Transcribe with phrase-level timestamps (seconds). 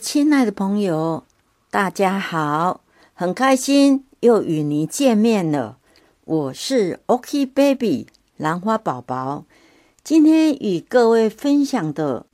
[0.00, 1.24] 亲爱的朋友，
[1.70, 2.80] 大家好，
[3.12, 5.76] 很开心又与您见面了。
[6.24, 8.06] 我是 OK Baby
[8.38, 9.44] 兰花宝宝，
[10.02, 12.24] 今天与各位分享的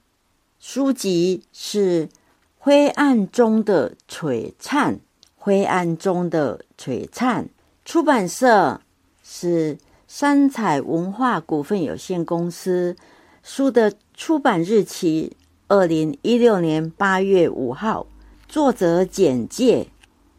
[0.61, 2.07] 书籍是
[2.57, 4.95] 《灰暗中的璀璨》。
[5.37, 7.49] 灰暗中的璀璨，
[7.85, 8.81] 出版社
[9.25, 9.77] 是
[10.07, 12.97] 三彩文化股份有限公司。
[13.43, 15.37] 书的出版日期。
[15.69, 18.07] 二零一六年八月五号，
[18.47, 19.89] 作者简介：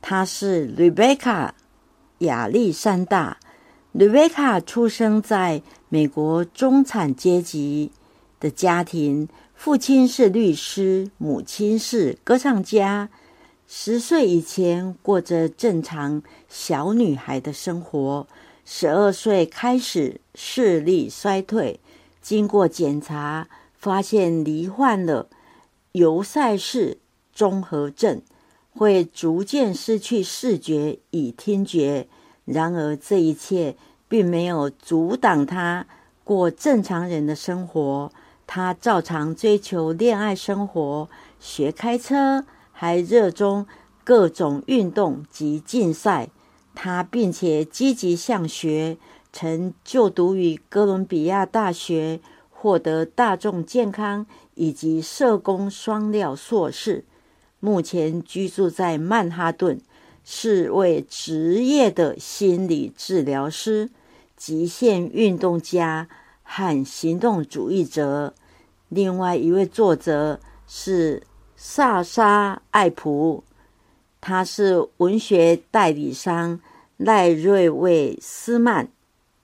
[0.01, 1.49] 她是 Rebecca
[2.19, 3.37] 亚历山大。
[3.93, 7.91] Rebecca 出生在美国中产阶级
[8.39, 13.09] 的家庭，父亲是律师，母亲是歌唱家。
[13.67, 18.25] 十岁以前过着正常小女孩的生活，
[18.63, 21.81] 十二岁开始视力衰退，
[22.21, 23.45] 经过检查。
[23.77, 25.29] 发现罹患了
[25.93, 26.97] 尤塞氏
[27.31, 28.21] 综合症，
[28.71, 32.07] 会逐渐失去视觉与听觉。
[32.43, 33.75] 然而，这一切
[34.07, 35.85] 并没有阻挡他
[36.23, 38.11] 过正常人的生活。
[38.45, 43.67] 他照常追求恋爱生活，学开车，还热衷
[44.03, 46.29] 各种运动及竞赛。
[46.73, 48.97] 他并且积极向学，
[49.33, 52.21] 曾就读于哥伦比亚大学。
[52.59, 57.05] 获得大众健康以及社工双料硕士，
[57.59, 59.79] 目前居住在曼哈顿，
[60.23, 63.91] 是位职业的心理治疗师、
[64.35, 66.09] 极限运动家
[66.41, 68.33] 和行动主义者。
[68.89, 71.21] 另外一位作者是
[71.55, 73.43] 萨沙·艾普，
[74.19, 76.59] 他是文学代理商
[76.97, 78.89] 赖瑞卫斯曼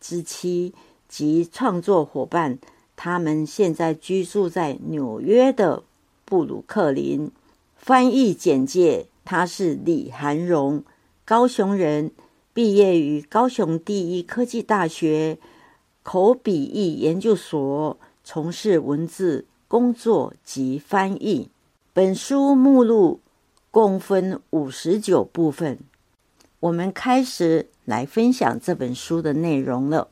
[0.01, 0.73] 之妻
[1.07, 2.57] 及创作伙伴。
[3.03, 5.83] 他们现在居住在纽约的
[6.23, 7.29] 布鲁克林。
[7.75, 10.85] 翻译简介：他是李涵荣，
[11.25, 12.11] 高雄人，
[12.53, 15.37] 毕业于高雄第一科技大学
[16.01, 21.49] 口笔译研究所，从事文字工作及翻译。
[21.91, 23.19] 本书目录
[23.69, 25.77] 共分五十九部分。
[26.61, 30.07] 我们开始来分享这本书的内容了。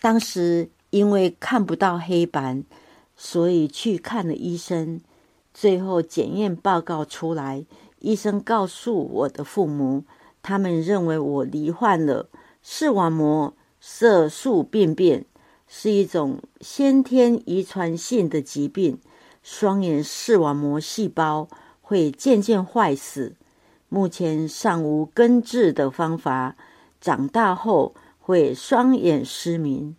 [0.00, 0.68] 当时。
[0.90, 2.64] 因为看不到黑板，
[3.16, 5.00] 所以去看了医生。
[5.52, 7.66] 最后检验报告出来，
[7.98, 10.04] 医生告诉我的父母，
[10.40, 12.28] 他们认为我罹患了
[12.62, 15.24] 视网膜色素病变，
[15.66, 18.98] 是一种先天遗传性的疾病，
[19.42, 21.48] 双眼视网膜细胞
[21.82, 23.34] 会渐渐坏死。
[23.88, 26.56] 目前尚无根治的方法，
[27.00, 29.96] 长大后会双眼失明。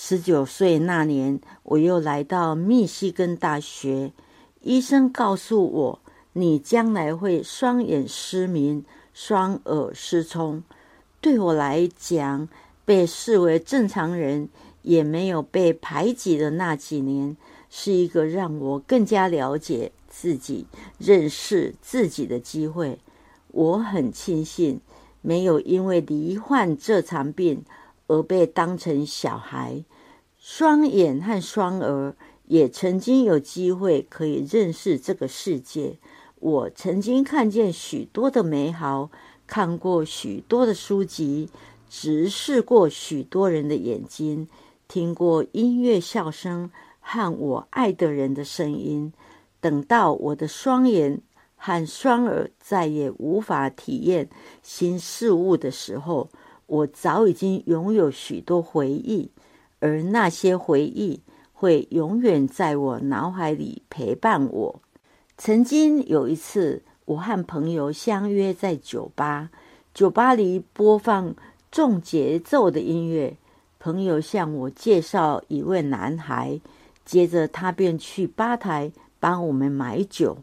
[0.00, 4.12] 十九岁那年，我又来到密西根大学。
[4.60, 6.00] 医生告诉我，
[6.34, 10.62] 你将来会双眼失明、双耳失聪。
[11.20, 12.48] 对我来讲，
[12.84, 14.48] 被视为正常人，
[14.82, 17.36] 也没有被排挤的那几年，
[17.68, 20.64] 是一个让我更加了解自己、
[20.98, 23.00] 认识自己的机会。
[23.48, 24.80] 我很庆幸，
[25.22, 27.64] 没有因为罹患这场病。
[28.10, 29.84] 而被当成小孩，
[30.50, 32.16] 双眼和双耳
[32.46, 35.98] 也曾经有机会可以认识这个世界。
[36.36, 39.10] 我曾经看见许多的美好，
[39.46, 41.50] 看过许多的书籍，
[41.90, 44.48] 直视过许多人的眼睛，
[44.88, 49.12] 听过音乐、笑声和我爱的人的声音。
[49.60, 51.20] 等到我的双眼
[51.56, 54.30] 和双耳再也无法体验
[54.62, 56.30] 新事物的时候。
[56.68, 59.30] 我早已经拥有许多回忆，
[59.80, 61.20] 而那些回忆
[61.52, 64.80] 会永远在我脑海里陪伴我。
[65.36, 69.50] 曾经有一次，我和朋友相约在酒吧，
[69.94, 71.34] 酒吧里播放
[71.70, 73.36] 重节奏的音乐。
[73.78, 76.60] 朋友向我介绍一位男孩，
[77.04, 78.90] 接着他便去吧台
[79.20, 80.38] 帮我们买酒。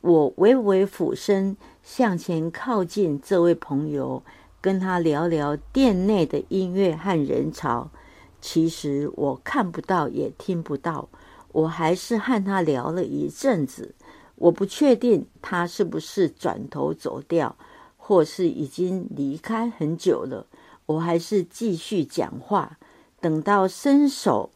[0.00, 4.22] 我微微俯身向前靠近这位朋友。
[4.62, 7.88] 跟他聊聊店内的音乐和人潮，
[8.40, 11.08] 其实我看不到也听不到，
[11.52, 13.94] 我还是和他聊了一阵子。
[14.36, 17.54] 我不确定他是不是转头走掉，
[17.96, 20.46] 或是已经离开很久了。
[20.86, 22.78] 我还是继续讲话，
[23.20, 24.50] 等到伸手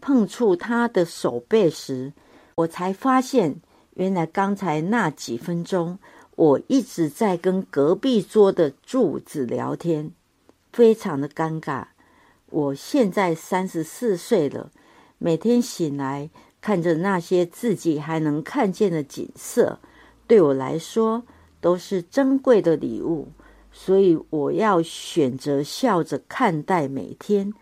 [0.00, 2.12] 碰触他的手背时，
[2.54, 3.60] 我才发现，
[3.94, 5.98] 原来刚才那几分钟。
[6.34, 10.12] 我一直在跟隔壁桌的柱子聊天，
[10.72, 11.86] 非常的尴尬。
[12.52, 14.70] 我现在三十四岁了，
[15.18, 16.28] 每天醒来
[16.60, 19.80] 看着那些自己还能看见的景色，
[20.26, 21.24] 对我来说
[21.60, 23.28] 都是珍贵的礼物。
[23.72, 27.54] 所以我要选择笑着看待每天。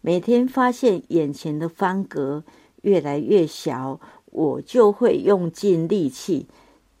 [0.00, 2.42] 每天发现眼前的方格
[2.80, 6.46] 越来越小，我就会用尽力气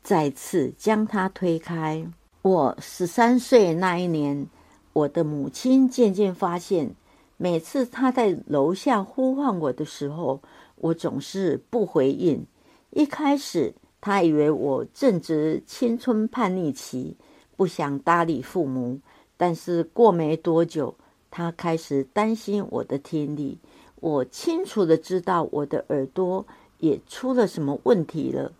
[0.02, 2.06] 再次将它推开。
[2.42, 4.46] 我十三岁那一年，
[4.92, 6.94] 我的母亲渐渐发现，
[7.38, 10.42] 每次他在楼下呼唤我的时候。
[10.80, 12.46] 我总是不回应。
[12.90, 17.16] 一开始，他以为我正值青春叛逆期，
[17.56, 19.00] 不想搭理父母。
[19.36, 20.94] 但是过没多久，
[21.32, 23.58] 他开始担心我的听力。
[23.96, 26.46] 我清楚的知道我的耳朵
[26.78, 28.52] 也出了什么问题了。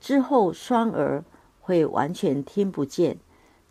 [0.00, 1.24] 之后，双耳
[1.60, 3.18] 会完全听不见。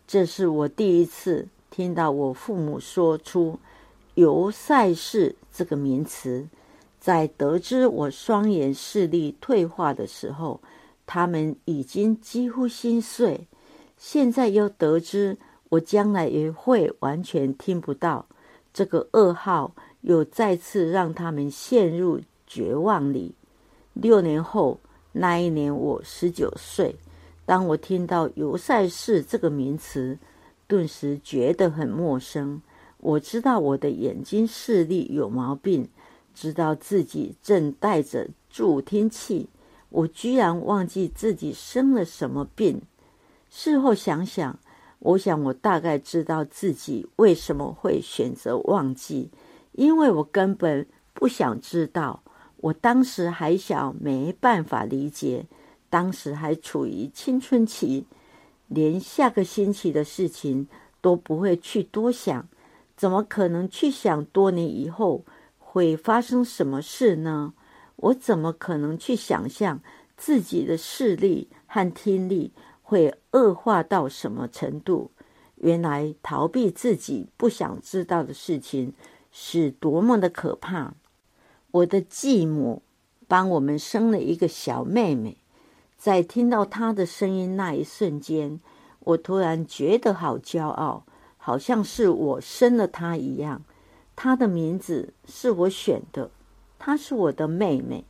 [0.06, 3.58] 这是我第一次听到我父母说出
[4.14, 6.48] “尤塞士”这个名词。
[6.98, 10.60] 在得知我双眼视力退化的时候，
[11.04, 13.46] 他们已经几乎心碎。
[13.98, 15.36] 现在又得知
[15.68, 18.24] 我将来也会完全听不到，
[18.72, 23.34] 这个噩耗又再次让他们陷入绝望里。
[23.92, 24.80] 六年后，
[25.12, 26.96] 那一年我十九岁，
[27.44, 30.18] 当我听到“尤塞士”这个名词，
[30.66, 32.62] 顿时觉得很陌生。
[33.04, 35.86] 我知道我的眼睛视力有毛病。
[36.34, 39.48] 知道自己正带着助听器，
[39.90, 42.82] 我居然忘记自己生了什么病。
[43.48, 44.58] 事后想想，
[44.98, 49.30] 我想我大概知道自己为什么会选择忘记，
[49.72, 52.24] 因为我根本不想知道。
[52.56, 55.46] 我当时还小，没办法理解，
[55.88, 58.06] 当时还处于青春期，
[58.66, 60.66] 连下个星期的事情
[61.00, 62.48] 都不会去多想，
[62.96, 65.24] 怎么可能去想多年以后？
[65.58, 67.52] 会发生什么事呢？
[67.96, 69.80] 我怎么可能去想象
[70.16, 75.10] 自己的视力和听力会恶化到什么程度？
[75.56, 78.92] 原来逃避自己不想知道的事情
[79.32, 80.94] 是多么的可怕！
[81.72, 82.82] 我的继母
[83.26, 85.38] 帮我们生了一个小妹妹，
[85.96, 88.60] 在听到她的声音那一瞬间，
[89.00, 91.04] 我突然觉得好骄傲，
[91.44, 93.60] 好像是我生了她一样。
[94.16, 96.30] 她的名字是我选的，
[96.78, 98.02] 她是我的妹妹。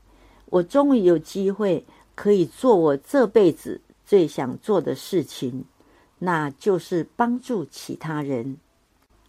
[0.50, 1.84] 我终于有机会
[2.14, 5.64] 可以做我这辈子最想做的事情，
[6.20, 8.56] 那就是帮助其他人。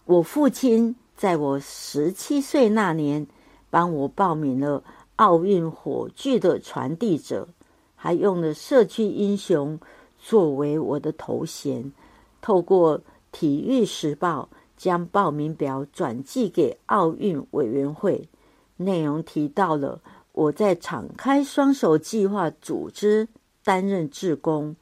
[0.05, 3.25] 我父亲在我十七岁那年
[3.71, 4.83] 帮我报名了
[5.15, 7.47] 奥运火炬的传递者，
[7.95, 9.79] 还用了社区英雄
[10.19, 11.91] 作为我的头衔，
[12.39, 12.99] 透过
[13.35, 14.47] 《体育时报》。
[14.77, 18.27] 将报名表转寄给奥运委员会，
[18.75, 20.01] 内容提到了
[20.33, 23.29] 我在敞开双手计划组织
[23.63, 24.75] 担任志工，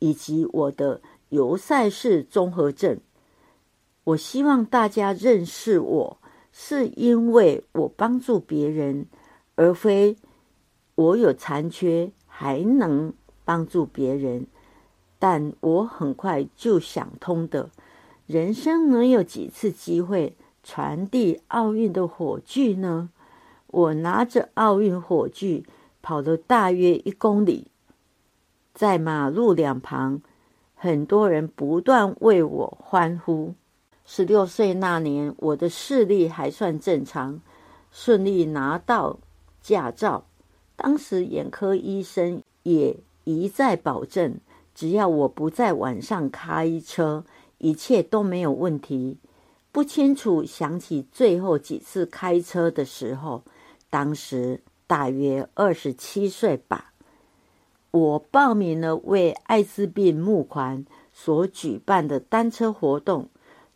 [0.00, 2.98] 以及我的尤赛事综合症。
[4.02, 6.18] 我希望大家认识我，
[6.50, 9.06] 是因为我帮助别人，
[9.54, 10.16] 而非
[10.96, 13.14] 我有残缺还能
[13.44, 14.44] 帮助别人。
[15.20, 17.70] 但我很快就想通的。
[18.26, 23.10] 人生能有几次机会传递奥运的火炬呢？
[23.68, 25.64] 我拿着奥运火炬
[26.02, 27.68] 跑了大约一公里，
[28.74, 30.20] 在马路两旁，
[30.74, 33.54] 很多人不断为我欢呼。
[34.04, 37.40] 十六岁那年，我的视力还算正常，
[37.92, 39.20] 顺利拿到
[39.62, 40.24] 驾照。
[40.74, 44.40] 当时眼科医生也一再保证，
[44.74, 47.24] 只要我不在晚上开车。
[47.58, 49.18] 一切都没有问题。
[49.72, 53.42] 不清楚想起最后几次开车的时候，
[53.90, 56.92] 当时大约二十七岁吧。
[57.90, 63.28] 我报名了为艾滋病募款所举办的单车活动，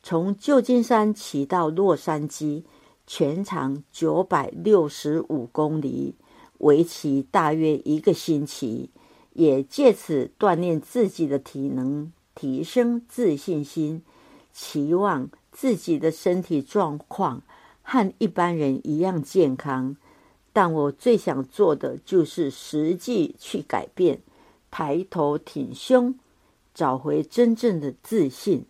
[0.02, 2.64] 从旧金山骑到洛杉矶，
[3.06, 6.14] 全长九百六十五公里，
[6.58, 8.90] 为期大约一个星期，
[9.32, 12.12] 也借此锻炼自己的体能。
[12.34, 14.02] 提升自信心，
[14.52, 17.42] 期望自己的身体状况
[17.82, 19.96] 和一般人一样健康。
[20.52, 24.20] 但我最想做的就是实际去改变，
[24.70, 26.14] 抬头挺胸，
[26.74, 28.64] 找回真正的自信。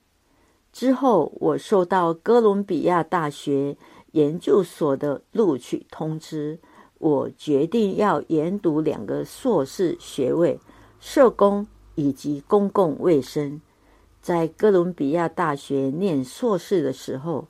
[0.72, 3.76] 之后，我收到哥伦比亚大学
[4.12, 6.58] 研究所的录取通知，
[6.98, 10.60] 我决定要研读两个硕士学位：
[11.00, 11.66] 社工。
[12.00, 13.60] 以及公共卫生，
[14.22, 17.46] 在哥伦比亚大学念硕士的时候，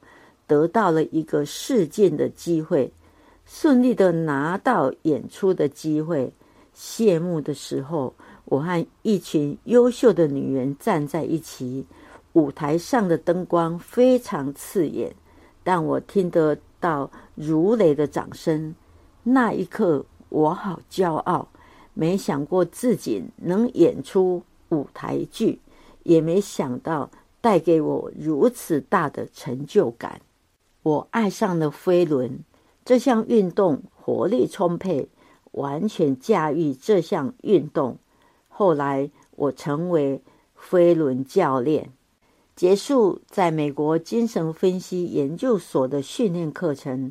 [0.48, 2.92] 得到了一个试镜的机会。
[3.46, 6.32] 顺利的拿到演出的机会。
[6.74, 8.12] 谢幕的时候，
[8.44, 11.86] 我和一群优秀的女人站在一起，
[12.32, 15.14] 舞台上的灯光非常刺眼，
[15.62, 18.74] 但我听得到如雷的掌声。
[19.22, 21.48] 那一刻，我好骄傲，
[21.94, 25.60] 没想过自己能演出舞台剧，
[26.02, 30.20] 也没想到带给我如此大的成就感。
[30.82, 32.40] 我爱上了飞轮
[32.84, 35.08] 这项运动，活力充沛。
[35.52, 37.98] 完全驾驭这项运动。
[38.46, 40.22] 后来，我成为
[40.54, 41.90] 飞轮教练，
[42.54, 47.10] 结束在美国精神分析研究所的训练课程。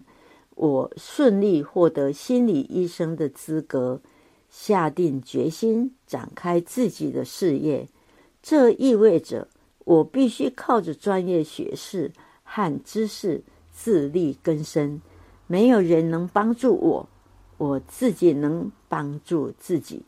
[0.56, 4.00] 我顺利获得心理医生的资格，
[4.50, 7.88] 下定决心展开自己的事业。
[8.42, 9.48] 这意味着
[9.86, 12.12] 我必须靠着专业学识
[12.44, 15.02] 和知识自力更生，
[15.48, 17.10] 没有人能帮助我。
[17.58, 20.04] 我自己能帮助自己。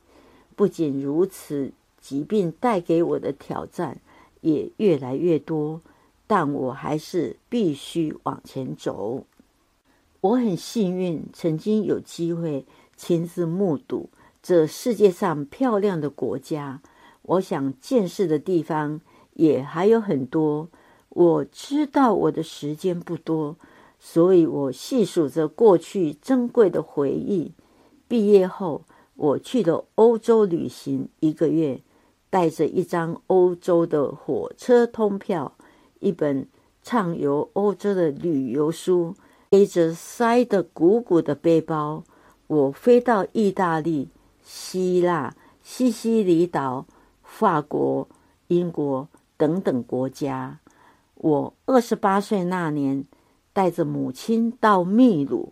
[0.56, 4.00] 不仅如此，疾病带给我的挑战
[4.40, 5.82] 也越来越多，
[6.28, 9.26] 但我还是必须往前走。
[10.22, 14.10] 我很幸运，曾经有机会亲自目睹
[14.42, 16.82] 这世界上漂亮的国家。
[17.22, 19.02] 我想见识的地方
[19.34, 20.70] 也还有很多。
[21.10, 23.56] 我知道我的时间不多。
[24.04, 27.52] 所以我细数着过去珍贵的回忆。
[28.08, 28.82] 毕业后，
[29.14, 31.80] 我去了欧洲旅行一个月，
[32.32, 35.54] 带着一张欧洲的火车通票，
[36.00, 36.48] 一本
[36.82, 39.14] 畅游欧洲的旅游书，
[39.50, 42.04] 背着塞得鼓鼓的背包，
[42.48, 44.10] 我飞到意大利、
[44.44, 46.86] 希腊、西西里岛、
[47.24, 48.08] 法国、
[48.48, 49.08] 英国
[49.38, 50.60] 等等国家。
[51.16, 53.06] 我二十八岁那年。
[53.54, 55.52] 带着母亲到秘鲁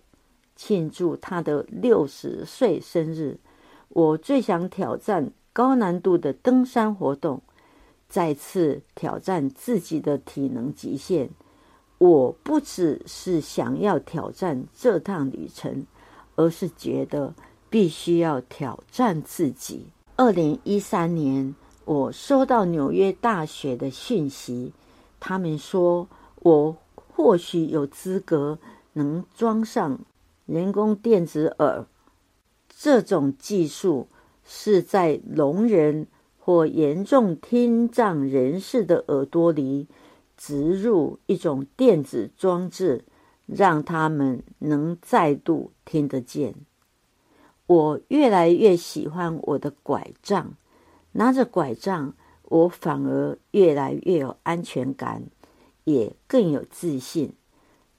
[0.56, 3.38] 庆祝他的六十岁生日。
[3.90, 7.42] 我最想挑战高难度的登山活动，
[8.08, 11.30] 再次挑战自己的体能极限。
[11.98, 15.86] 我不只是想要挑战这趟旅程，
[16.38, 17.34] 而是觉得
[17.70, 19.88] 必须要挑战自己。
[20.16, 24.74] 二零一三年，我收到纽约大学的讯息，
[25.20, 26.08] 他们说
[26.42, 26.78] 我。
[27.12, 28.60] 或许有资格
[28.94, 30.00] 能装上
[30.46, 31.86] 人工电子耳，
[32.70, 34.08] 这种技术
[34.46, 36.08] 是在聋人
[36.40, 39.88] 或严重听障人士的耳朵里
[40.38, 43.04] 植入一种电子装置，
[43.46, 46.56] 让他们能再度听得见。
[47.70, 50.54] 我越来越喜欢我的拐杖，
[51.12, 55.22] 拿着拐杖，我反而越来越有安全感。
[55.86, 57.34] 也更有自信。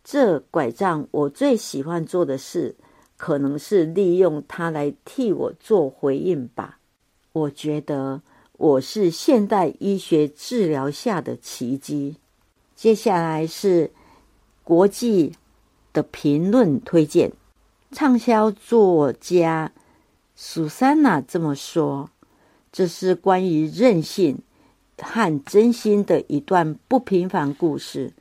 [0.05, 2.77] 这拐杖，我最喜欢做的事，
[3.17, 6.79] 可能是利用它来替我做回应吧。
[7.33, 8.23] 我觉得
[8.59, 12.17] 我是现代医学治疗下的奇迹。
[12.77, 13.91] 接下来是
[14.63, 15.33] 国际
[15.93, 17.33] 的评论推荐，
[17.93, 19.73] 畅销作家
[20.37, 22.11] 苏珊娜这么说
[22.71, 24.39] ：“这是关于韧性。”
[25.03, 28.13] 和真心的一段不平凡故事。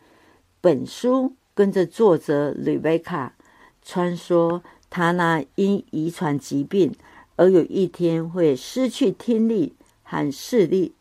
[0.62, 3.36] 本书跟着作者吕贝卡
[3.84, 6.96] 穿梭他那因遗传疾病
[7.36, 9.74] 而有一天会失去听力
[10.04, 10.94] 和视力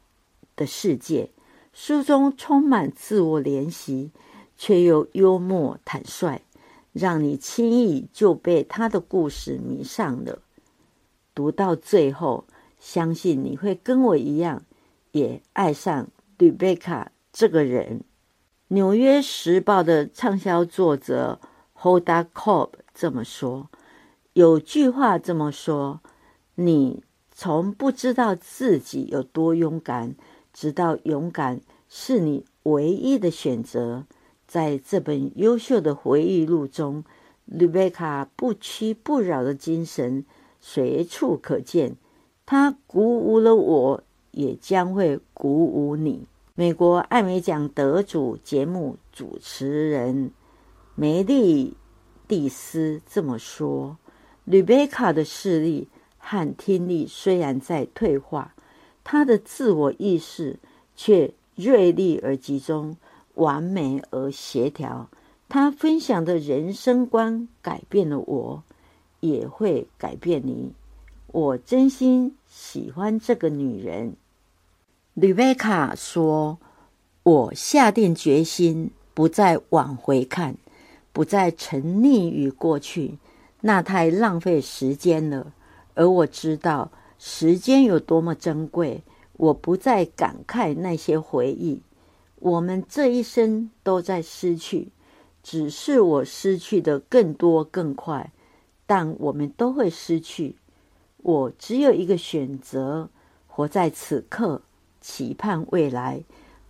[0.56, 1.30] 的世界。
[1.72, 4.10] 书中充满自我怜惜，
[4.56, 6.42] 却又幽默坦率，
[6.92, 10.40] 让你轻易就被他的故事迷上了。
[11.34, 12.44] 读到最后，
[12.78, 14.62] 相信你会跟我一样。
[15.12, 18.00] 也爱上吕贝卡这个人。
[18.68, 21.40] 《纽约时报》的畅销作者
[21.74, 23.70] Hoda Cobb 这么说
[24.34, 26.00] ：“有句话这么说，
[26.56, 27.02] 你
[27.32, 30.14] 从不知道自己有多勇敢，
[30.52, 34.04] 直到勇敢是你唯一的选择。”
[34.48, 37.04] 在这本优秀的回忆录中，
[37.44, 40.24] 吕贝卡不屈不挠的精神
[40.60, 41.94] 随处可见。
[42.44, 44.02] 他鼓舞了我。
[44.30, 46.26] 也将会鼓舞你。
[46.54, 50.30] 美国艾美奖得主节目主持人
[50.94, 51.76] 梅丽
[52.28, 53.96] 蒂斯这么说
[54.44, 55.88] ：“吕贝卡的视力
[56.18, 58.54] 和听力虽然在退化，
[59.02, 60.56] 她的自我意识
[60.94, 62.96] 却锐利而集中，
[63.38, 65.08] 完美而协调。
[65.48, 68.62] 她分享的人生观改变了我，
[69.18, 70.72] 也会改变你。
[71.26, 74.16] 我真心。”喜欢这个女人，
[75.12, 76.58] 吕贝卡说
[77.22, 80.56] ：“我下定决心，不再往回看，
[81.12, 83.18] 不再沉溺于过去，
[83.60, 85.52] 那太浪费时间了。
[85.94, 89.02] 而我知道时间有多么珍贵，
[89.34, 91.82] 我不再感慨那些回忆。
[92.40, 94.88] 我们这一生都在失去，
[95.42, 98.30] 只是我失去的更多更快，
[98.86, 100.54] 但我们都会失去。
[101.18, 103.08] 我只有一个选择：
[103.48, 104.62] 活在此刻，
[105.00, 106.22] 期盼未来，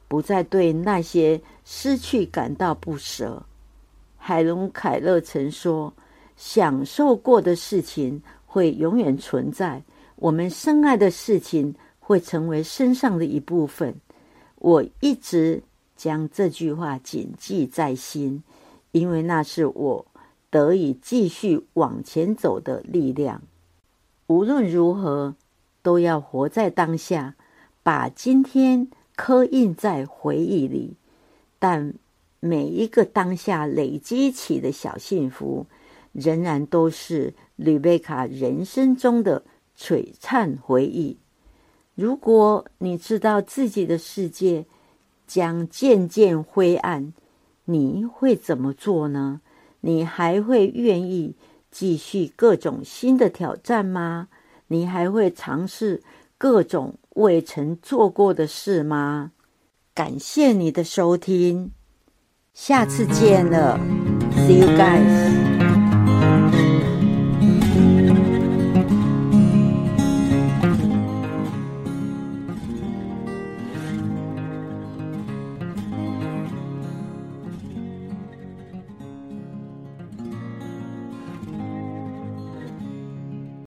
[0.08, 3.42] 不再对那些失去感到不舍。
[4.16, 5.92] 海伦·凯勒曾说
[6.36, 9.82] ：“享受过的事情会永远存在，
[10.16, 13.94] 我们深爱的事情会成为身上的一部分。”
[14.60, 15.62] 我一直
[15.96, 18.42] 将这句话谨记在心，
[18.92, 20.06] 因为那是我
[20.50, 23.42] 得以继续往前走的力量。
[24.26, 25.34] 无论如何，
[25.82, 27.34] 都要活在当下，
[27.82, 30.94] 把今天刻印在回忆里。
[31.58, 31.94] 但
[32.40, 35.66] 每一个当下累积起的小幸福，
[36.12, 39.42] 仍然都是吕贝卡人生中的
[39.76, 41.16] 璀璨回忆。
[41.98, 44.64] 如果你知道自己的世界
[45.26, 47.12] 将渐渐灰暗，
[47.64, 49.40] 你会怎么做呢？
[49.80, 51.34] 你还会愿意？
[51.72, 54.28] 继续各种新的挑战吗？
[54.68, 56.00] 你还会尝试
[56.38, 59.32] 各种未曾做过的事吗？
[59.92, 61.72] 感谢你的收听，
[62.54, 63.76] 下次见了
[64.36, 65.47] ，See you guys。